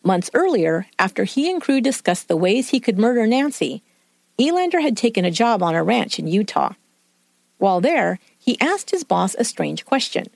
[0.06, 3.82] Months earlier, after he and Crew discussed the ways he could murder Nancy,
[4.38, 6.74] Elander had taken a job on a ranch in Utah.
[7.56, 10.26] While there, he asked his boss a strange question.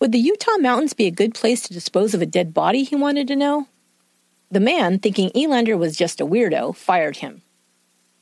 [0.00, 2.96] Would the Utah mountains be a good place to dispose of a dead body, he
[2.96, 3.68] wanted to know?
[4.50, 7.42] The man, thinking Elander was just a weirdo, fired him.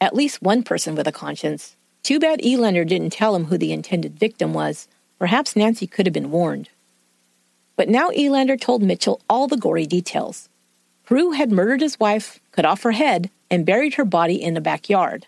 [0.00, 1.76] At least one person with a conscience.
[2.02, 4.88] Too bad Elander didn't tell him who the intended victim was.
[5.20, 6.70] Perhaps Nancy could have been warned.
[7.76, 10.48] But now Elander told Mitchell all the gory details.
[11.12, 14.62] Crew had murdered his wife, cut off her head, and buried her body in the
[14.62, 15.26] backyard.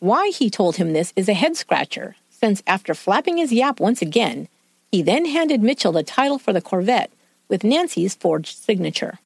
[0.00, 4.02] Why he told him this is a head scratcher, since after flapping his yap once
[4.02, 4.48] again,
[4.90, 7.12] He then handed Mitchell the title for the Corvette
[7.46, 9.20] with Nancy's forged signature.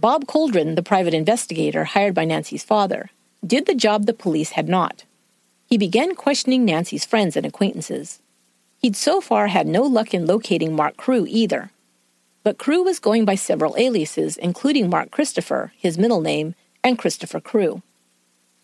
[0.00, 3.10] Bob Coldren, the private investigator hired by Nancy's father,
[3.46, 5.04] did the job the police had not.
[5.66, 8.20] He began questioning Nancy's friends and acquaintances.
[8.78, 11.70] He'd so far had no luck in locating Mark Crew either.
[12.42, 17.40] But Crew was going by several aliases, including Mark Christopher, his middle name, and Christopher
[17.40, 17.82] Crew.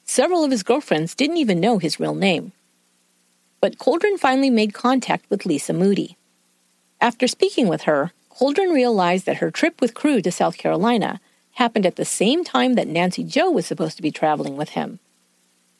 [0.04, 2.52] Several of his girlfriends didn't even know his real name.
[3.60, 6.16] But Coldren finally made contact with Lisa Moody.
[7.00, 11.20] After speaking with her, Coldren realized that her trip with Crew to South Carolina
[11.52, 14.98] happened at the same time that Nancy Jo was supposed to be traveling with him.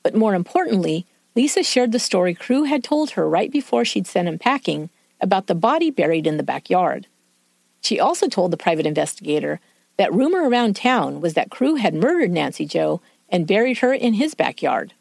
[0.02, 4.28] But more importantly, Lisa shared the story Crew had told her right before she'd sent
[4.28, 4.90] him packing
[5.20, 7.06] about the body buried in the backyard.
[7.82, 9.60] She also told the private investigator
[9.96, 14.14] that rumor around town was that Crew had murdered Nancy Jo and buried her in
[14.14, 14.92] his backyard.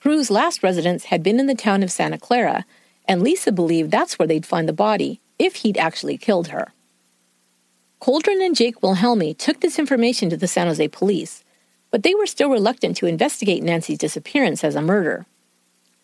[0.00, 2.64] Crew's last residence had been in the town of Santa Clara,
[3.06, 6.72] and Lisa believed that's where they'd find the body if he'd actually killed her.
[8.00, 11.44] Coldren and Jake Wilhelmi took this information to the San Jose police,
[11.90, 15.26] but they were still reluctant to investigate Nancy's disappearance as a murder.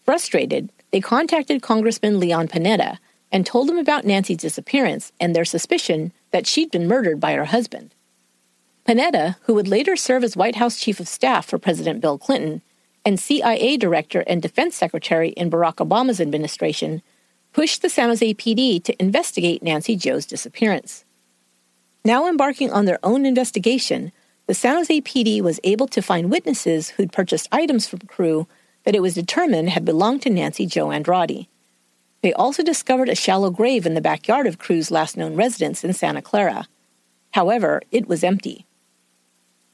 [0.06, 2.98] Frustrated, they contacted Congressman Leon Panetta
[3.32, 7.46] and told him about Nancy's disappearance and their suspicion that she'd been murdered by her
[7.46, 7.92] husband.
[8.86, 12.62] Panetta, who would later serve as White House Chief of Staff for President Bill Clinton
[13.04, 17.02] and CIA Director and Defense Secretary in Barack Obama's administration,
[17.52, 21.04] pushed the San Jose PD to investigate Nancy Jo's disappearance.
[22.04, 24.12] Now embarking on their own investigation,
[24.46, 28.46] the San Jose PD was able to find witnesses who'd purchased items from Crew
[28.86, 31.48] that it was determined had belonged to Nancy Jo Andrade.
[32.22, 35.92] They also discovered a shallow grave in the backyard of Crew's last known residence in
[35.92, 36.66] Santa Clara.
[37.32, 38.64] However, it was empty.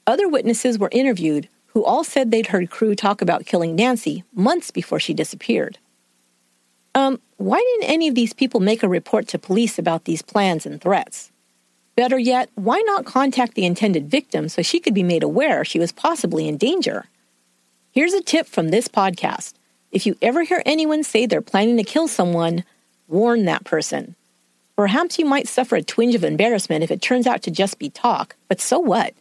[0.06, 4.70] Other witnesses were interviewed who all said they'd heard Crew talk about killing Nancy months
[4.70, 5.78] before she disappeared.
[6.94, 10.66] Um, why didn't any of these people make a report to police about these plans
[10.66, 11.30] and threats?
[11.96, 15.78] Better yet, why not contact the intended victim so she could be made aware she
[15.78, 17.06] was possibly in danger?
[17.92, 19.52] Here's a tip from this podcast.
[19.90, 22.64] If you ever hear anyone say they're planning to kill someone,
[23.06, 24.16] warn that person.
[24.76, 27.90] Perhaps you might suffer a twinge of embarrassment if it turns out to just be
[27.90, 29.12] talk, but so what?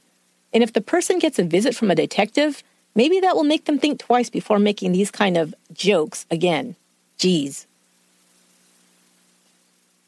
[0.53, 2.63] And if the person gets a visit from a detective,
[2.95, 6.77] maybe that will make them think twice before making these kind of jokes again.
[7.17, 7.67] Geez.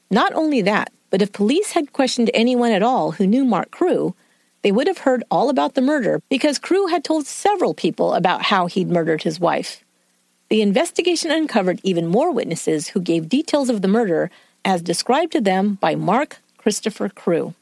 [0.10, 4.16] Not only that, but if police had questioned anyone at all who knew Mark Crew,
[4.64, 8.44] they would have heard all about the murder because Crew had told several people about
[8.44, 9.84] how he'd murdered his wife.
[10.50, 14.32] The investigation uncovered even more witnesses who gave details of the murder
[14.64, 17.54] as described to them by Mark Christopher Crew.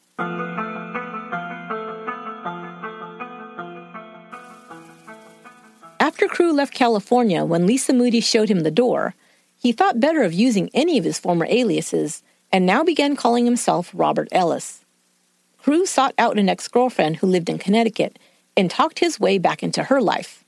[5.99, 9.15] After Crew left California when Lisa Moody showed him the door,
[9.57, 13.89] he thought better of using any of his former aliases and now began calling himself
[13.93, 14.80] Robert Ellis.
[15.62, 18.17] Crew sought out an ex girlfriend who lived in Connecticut
[18.58, 20.43] and talked his way back into her life.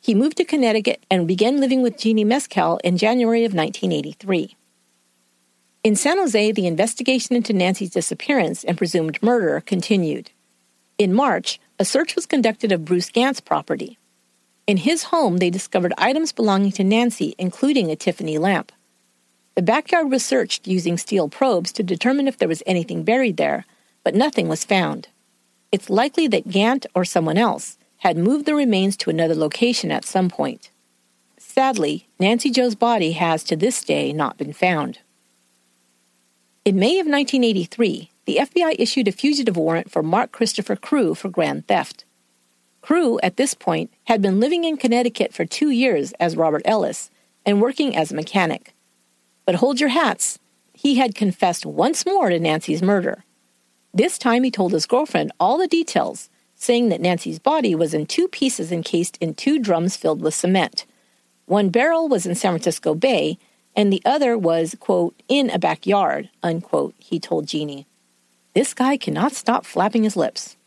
[0.00, 4.56] He moved to Connecticut and began living with Jeannie Mescal in January of 1983.
[5.84, 10.30] In San Jose, the investigation into Nancy's disappearance and presumed murder continued.
[10.96, 13.98] In March, a search was conducted of Bruce Gant's property.
[14.66, 18.72] In his home, they discovered items belonging to Nancy, including a Tiffany lamp.
[19.54, 23.66] The backyard was searched using steel probes to determine if there was anything buried there,
[24.06, 25.08] but nothing was found.
[25.72, 30.04] It's likely that Gant or someone else had moved the remains to another location at
[30.04, 30.70] some point.
[31.38, 35.00] Sadly, Nancy Jo's body has to this day not been found.
[36.64, 41.28] In May of 1983, the FBI issued a fugitive warrant for Mark Christopher Crew for
[41.28, 42.04] grand theft.
[42.82, 47.10] Crew, at this point, had been living in Connecticut for two years as Robert Ellis
[47.44, 48.72] and working as a mechanic.
[49.44, 50.38] But hold your hats,
[50.72, 53.24] he had confessed once more to Nancy's murder.
[53.96, 58.04] This time he told his girlfriend all the details, saying that Nancy's body was in
[58.04, 60.84] two pieces encased in two drums filled with cement.
[61.46, 63.38] One barrel was in San Francisco Bay,
[63.74, 67.86] and the other was, quote, in a backyard, unquote, he told Jeannie.
[68.52, 70.58] This guy cannot stop flapping his lips.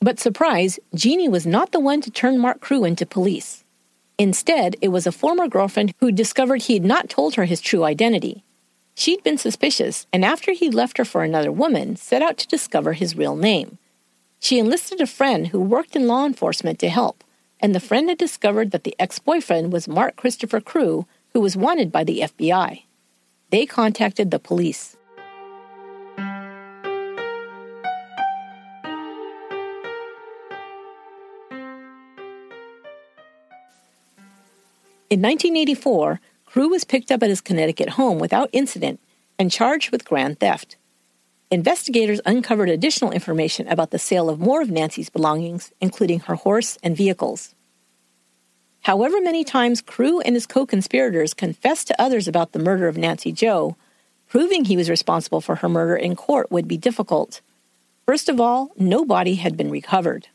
[0.00, 3.62] But surprise, Jeannie was not the one to turn Mark Crew into police.
[4.18, 7.84] Instead, it was a former girlfriend who discovered he had not told her his true
[7.84, 8.42] identity.
[9.00, 12.92] She'd been suspicious, and after he left her for another woman, set out to discover
[12.92, 13.78] his real name.
[14.40, 17.24] She enlisted a friend who worked in law enforcement to help,
[17.60, 21.56] and the friend had discovered that the ex boyfriend was Mark Christopher Crew, who was
[21.56, 22.82] wanted by the FBI.
[23.48, 24.98] They contacted the police.
[35.08, 36.20] In 1984,
[36.50, 38.98] Crew was picked up at his Connecticut home without incident
[39.38, 40.76] and charged with grand theft.
[41.48, 46.76] Investigators uncovered additional information about the sale of more of Nancy's belongings, including her horse
[46.82, 47.54] and vehicles.
[48.80, 52.98] However many times Crew and his co conspirators confessed to others about the murder of
[52.98, 53.76] Nancy Jo,
[54.26, 57.42] proving he was responsible for her murder in court would be difficult.
[58.06, 60.26] First of all, no body had been recovered.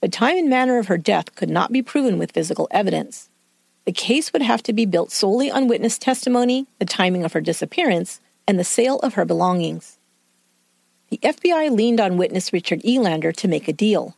[0.00, 3.30] The time and manner of her death could not be proven with physical evidence.
[3.86, 7.40] The case would have to be built solely on witness testimony, the timing of her
[7.40, 9.98] disappearance, and the sale of her belongings.
[11.08, 14.16] The FBI leaned on witness Richard Elander to make a deal.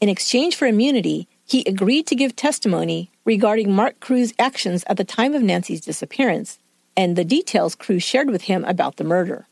[0.00, 5.04] In exchange for immunity, he agreed to give testimony regarding Mark Crew's actions at the
[5.04, 6.58] time of Nancy's disappearance
[6.96, 9.46] and the details Crew shared with him about the murder.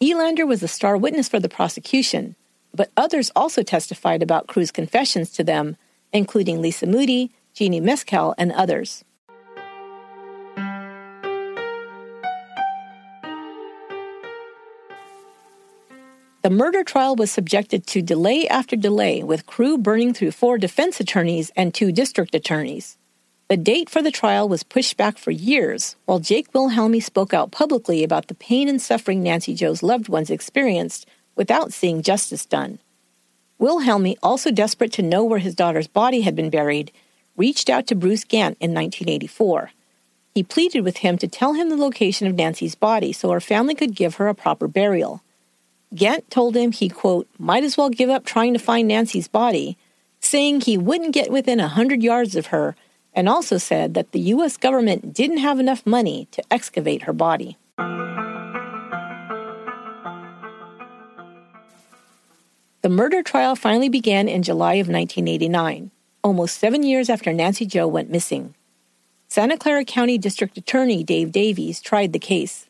[0.00, 2.34] Elander was the star witness for the prosecution,
[2.74, 5.76] but others also testified about Crew's confessions to them,
[6.12, 9.04] including Lisa Moody, Jeannie Mescal, and others.
[16.42, 21.00] The murder trial was subjected to delay after delay, with Crew burning through four defense
[21.00, 22.98] attorneys and two district attorneys.
[23.48, 27.50] The date for the trial was pushed back for years, while Jake Wilhelmi spoke out
[27.50, 32.78] publicly about the pain and suffering Nancy Jo's loved ones experienced without seeing justice done.
[33.58, 36.92] Wilhelmi, also desperate to know where his daughter's body had been buried,
[37.36, 39.70] reached out to Bruce Gant in 1984.
[40.34, 43.74] He pleaded with him to tell him the location of Nancy's body so her family
[43.74, 45.22] could give her a proper burial.
[45.94, 49.78] Gant told him he, quote, might as well give up trying to find Nancy's body,
[50.18, 52.74] saying he wouldn't get within a hundred yards of her,
[53.12, 54.56] and also said that the U.S.
[54.56, 57.56] government didn't have enough money to excavate her body.
[62.82, 65.90] The murder trial finally began in July of 1989,
[66.24, 68.54] almost seven years after Nancy Jo went missing.
[69.28, 72.66] Santa Clara County District Attorney Dave Davies tried the case.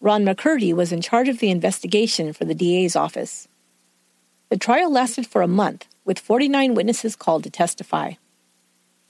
[0.00, 3.48] Ron McCurdy was in charge of the investigation for the DA's office.
[4.48, 8.12] The trial lasted for a month, with 49 witnesses called to testify.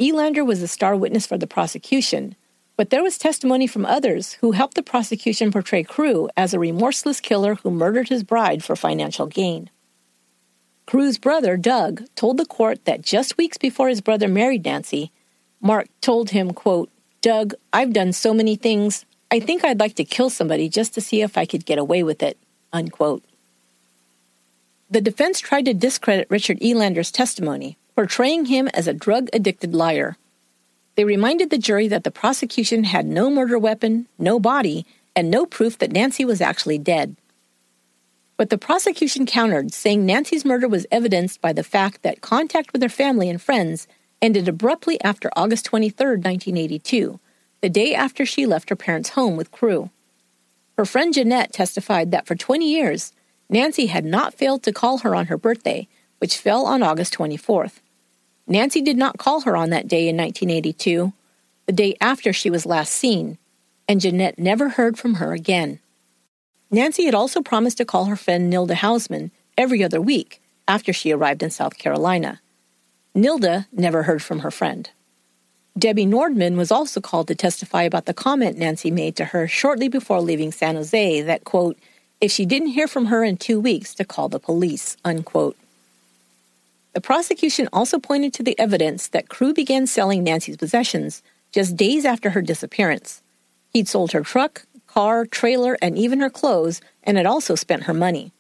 [0.01, 2.37] Elander was the star witness for the prosecution,
[2.77, 7.21] but there was testimony from others who helped the prosecution portray Crew as a remorseless
[7.21, 9.69] killer who murdered his bride for financial gain.
[10.87, 15.11] Crew's brother, Doug, told the court that just weeks before his brother married Nancy,
[15.61, 16.91] Mark told him, quote,
[17.23, 19.07] Doug, I've done so many things.
[19.31, 22.03] I think I'd like to kill somebody just to see if I could get away
[22.03, 22.37] with it.
[22.73, 23.25] Unquote.
[24.91, 30.19] The defense tried to discredit Richard Elander's testimony, portraying him as a drug addicted liar.
[30.97, 34.85] They reminded the jury that the prosecution had no murder weapon, no body,
[35.17, 37.17] and no proof that Nancy was actually dead.
[38.37, 42.83] But the prosecution countered, saying Nancy's murder was evidenced by the fact that contact with
[42.83, 43.87] her family and friends
[44.21, 47.21] ended abruptly after August 23, 1982,
[47.61, 49.91] the day after she left her parents' home with Crew.
[50.77, 53.13] Her friend Jeanette testified that for 20 years,
[53.49, 55.87] Nancy had not failed to call her on her birthday,
[56.19, 57.81] which fell on August 24th.
[58.47, 61.13] Nancy did not call her on that day in 1982,
[61.67, 63.39] the day after she was last seen,
[63.89, 65.79] and Jeanette never heard from her again.
[66.75, 71.13] Nancy had also promised to call her friend Nilda Hausman every other week after she
[71.13, 72.41] arrived in South Carolina.
[73.15, 74.91] Nilda never heard from her friend.
[75.79, 79.89] Debbie Nordman was also called to testify about the comment Nancy made to her shortly
[79.89, 81.79] before leaving San Jose that, quote,
[82.21, 85.57] if she didn't hear from her in two weeks, to call the police, unquote.
[86.93, 91.23] The prosecution also pointed to the evidence that Crew began selling Nancy's possessions
[91.53, 93.23] just days after her disappearance.
[93.73, 97.95] He'd sold her truck, car, trailer, and even her clothes, and had also spent her
[97.95, 98.31] money.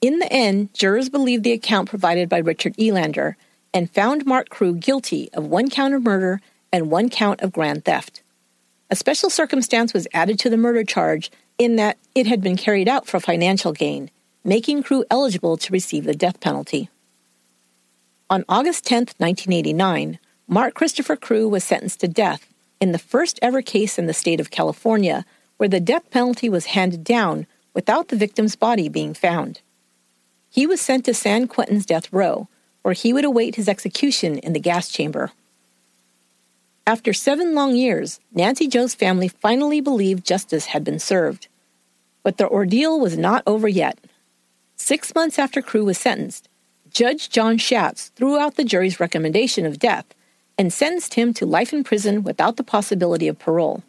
[0.00, 3.36] In the end, jurors believed the account provided by Richard Elander
[3.74, 6.40] and found Mark Crew guilty of one count of murder
[6.72, 8.22] and one count of grand theft.
[8.90, 12.88] A special circumstance was added to the murder charge in that it had been carried
[12.88, 14.10] out for financial gain,
[14.42, 16.88] making Crew eligible to receive the death penalty.
[18.30, 20.18] On August 10, 1989,
[20.48, 22.48] Mark Christopher Crew was sentenced to death
[22.80, 25.24] in the first ever case in the state of California
[25.56, 29.60] where the death penalty was handed down without the victim's body being found.
[30.50, 32.48] He was sent to San Quentin's death row,
[32.82, 35.32] where he would await his execution in the gas chamber.
[36.86, 41.48] After seven long years, Nancy Jo's family finally believed justice had been served.
[42.22, 43.98] But the ordeal was not over yet.
[44.76, 46.48] Six months after Crew was sentenced,
[46.90, 50.06] Judge John Schatz threw out the jury's recommendation of death
[50.58, 53.82] and sentenced him to life in prison without the possibility of parole.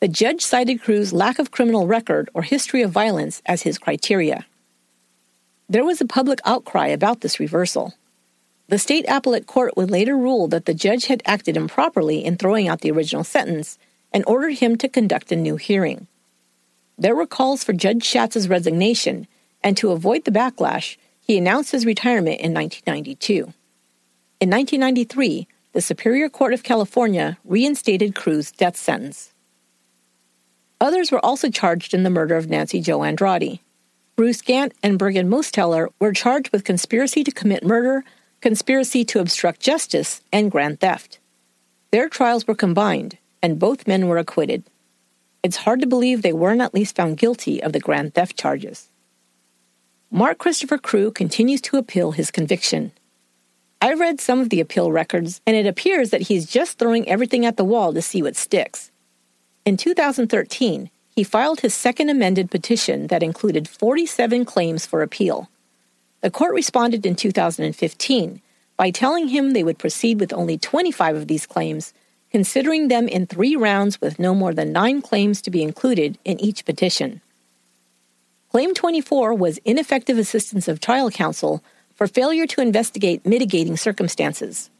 [0.00, 4.46] The judge cited Crew's lack of criminal record or history of violence as his criteria.
[5.68, 7.94] There was a public outcry about this reversal.
[8.68, 12.68] The state appellate court would later rule that the judge had acted improperly in throwing
[12.68, 13.78] out the original sentence
[14.12, 16.06] and ordered him to conduct a new hearing.
[16.96, 19.26] There were calls for Judge Schatz's resignation,
[19.62, 23.52] and to avoid the backlash, he announced his retirement in 1992.
[24.40, 29.34] In 1993, the Superior Court of California reinstated Crew's death sentence.
[30.80, 33.58] Others were also charged in the murder of Nancy Jo Andrade.
[34.14, 38.04] Bruce Gant and Bergen Mosteller were charged with conspiracy to commit murder,
[38.40, 41.18] conspiracy to obstruct justice, and grand theft.
[41.90, 44.62] Their trials were combined, and both men were acquitted.
[45.42, 48.90] It's hard to believe they weren't at least found guilty of the grand theft charges.
[50.08, 52.92] Mark Christopher Crew continues to appeal his conviction.
[53.84, 57.44] I read some of the appeal records, and it appears that he's just throwing everything
[57.44, 58.90] at the wall to see what sticks.
[59.66, 65.50] In 2013, he filed his second amended petition that included 47 claims for appeal.
[66.22, 68.40] The court responded in 2015
[68.78, 71.92] by telling him they would proceed with only 25 of these claims,
[72.30, 76.40] considering them in three rounds with no more than nine claims to be included in
[76.40, 77.20] each petition.
[78.50, 81.62] Claim 24 was ineffective assistance of trial counsel
[81.94, 84.70] for failure to investigate mitigating circumstances.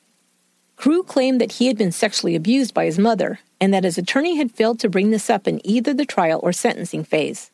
[0.76, 4.36] Crew claimed that he had been sexually abused by his mother and that his attorney
[4.36, 7.50] had failed to bring this up in either the trial or sentencing phase.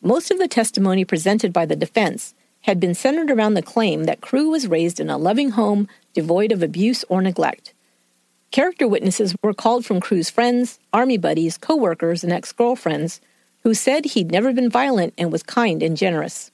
[0.00, 4.20] Most of the testimony presented by the defense had been centered around the claim that
[4.20, 7.74] Crew was raised in a loving home devoid of abuse or neglect.
[8.50, 13.20] Character witnesses were called from Crew's friends, army buddies, co workers, and ex girlfriends
[13.62, 16.50] who said he'd never been violent and was kind and generous.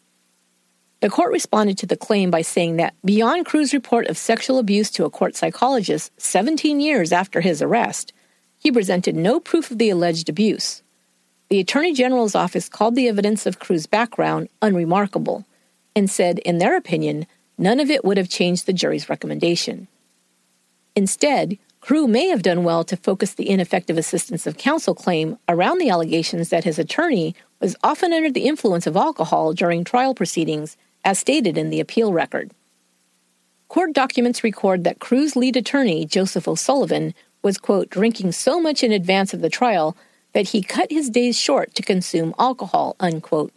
[1.03, 4.89] The court responded to the claim by saying that beyond Crew's report of sexual abuse
[4.93, 8.13] to a court psychologist 17 years after his arrest,
[8.57, 10.81] he presented no proof of the alleged abuse.
[11.51, 15.45] The Attorney General's office called the evidence of Crew's background unremarkable
[15.97, 17.27] and said, in their opinion,
[17.59, 19.89] none of it would have changed the jury's recommendation.
[20.95, 25.79] Instead, Crew may have done well to focus the ineffective assistance of counsel claim around
[25.79, 30.77] the allegations that his attorney was often under the influence of alcohol during trial proceedings
[31.05, 32.51] as stated in the appeal record.
[33.69, 38.93] Court documents record that Crew's lead attorney, Joseph O'Sullivan, was, quote, drinking so much in
[38.93, 39.97] advance of the trial
[40.33, 43.53] that he cut his days short to consume alcohol, unquote.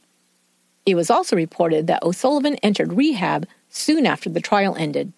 [0.86, 5.12] It was also reported that O'Sullivan entered rehab soon after the trial ended.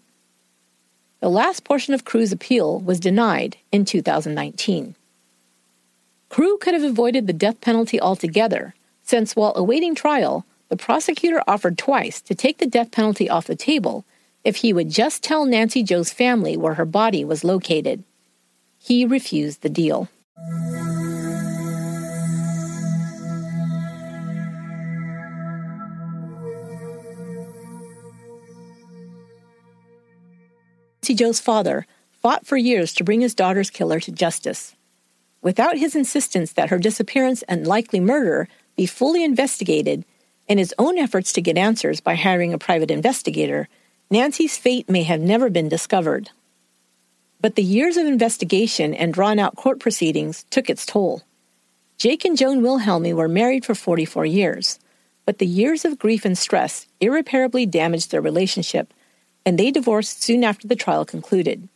[1.19, 4.95] The last portion of Crew's appeal was denied in 2019.
[6.29, 11.77] Crew could have avoided the death penalty altogether, since while awaiting trial, the prosecutor offered
[11.77, 14.05] twice to take the death penalty off the table
[14.43, 18.03] if he would just tell Nancy Jo's family where her body was located.
[18.77, 20.09] He refused the deal.
[31.07, 31.87] Nancy Jo's father
[32.21, 34.75] fought for years to bring his daughter's killer to justice.
[35.41, 40.03] Without his insistence that her disappearance and likely murder be fully investigated,
[40.47, 43.67] in his own efforts to get answers by hiring a private investigator,
[44.09, 46.29] Nancy's fate may have never been discovered.
[47.41, 51.23] But the years of investigation and drawn out court proceedings took its toll.
[51.97, 54.79] Jake and Joan Wilhelmi were married for 44 years,
[55.25, 58.93] but the years of grief and stress irreparably damaged their relationship,
[59.45, 61.67] and they divorced soon after the trial concluded.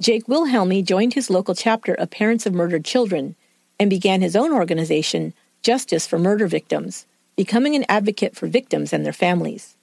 [0.00, 3.36] Jake Wilhelmi joined his local chapter of Parents of Murdered Children
[3.80, 7.06] and began his own organization, Justice for Murder Victims,
[7.36, 9.76] becoming an advocate for victims and their families.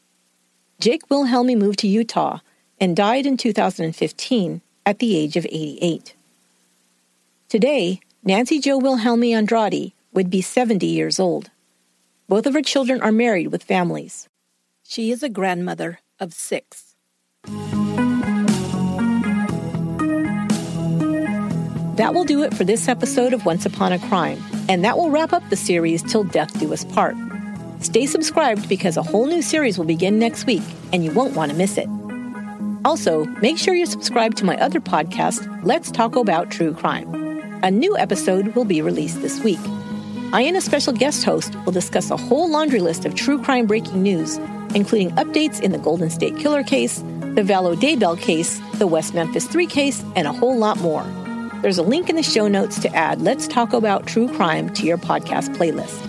[0.79, 2.39] Jake Wilhelmi moved to Utah
[2.79, 6.15] and died in 2015 at the age of 88.
[7.49, 11.49] Today, Nancy Jo Wilhelmi Andrade would be 70 years old.
[12.27, 14.29] Both of her children are married with families.
[14.83, 16.95] She is a grandmother of six.
[21.95, 25.09] That will do it for this episode of Once Upon a Crime, and that will
[25.09, 27.15] wrap up the series Till Death Do Us Part.
[27.81, 31.51] Stay subscribed because a whole new series will begin next week and you won't want
[31.51, 31.87] to miss it.
[32.83, 37.13] Also, make sure you subscribe to my other podcast, Let's Talk About True Crime.
[37.63, 39.59] A new episode will be released this week.
[40.31, 43.65] I and a special guest host will discuss a whole laundry list of true crime
[43.65, 44.37] breaking news,
[44.75, 49.45] including updates in the Golden State Killer case, the Vallow Daybell case, the West Memphis
[49.47, 51.03] 3 case, and a whole lot more.
[51.61, 54.85] There's a link in the show notes to add Let's Talk About True Crime to
[54.85, 56.08] your podcast playlist.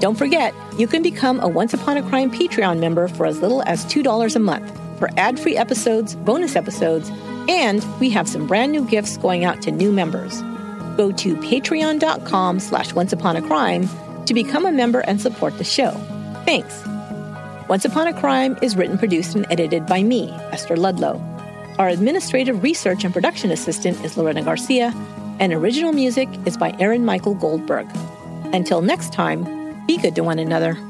[0.00, 3.62] Don't forget, you can become a Once Upon a Crime Patreon member for as little
[3.64, 7.10] as $2 a month for ad-free episodes, bonus episodes,
[7.48, 10.40] and we have some brand new gifts going out to new members.
[10.96, 13.88] Go to patreon.com slash once upon a crime
[14.24, 15.90] to become a member and support the show.
[16.46, 16.82] Thanks.
[17.68, 21.20] Once Upon a Crime is written, produced, and edited by me, Esther Ludlow.
[21.78, 24.92] Our administrative research and production assistant is Lorena Garcia,
[25.38, 27.86] and original music is by Aaron Michael Goldberg.
[28.52, 29.59] Until next time,
[29.90, 30.89] be good to one another.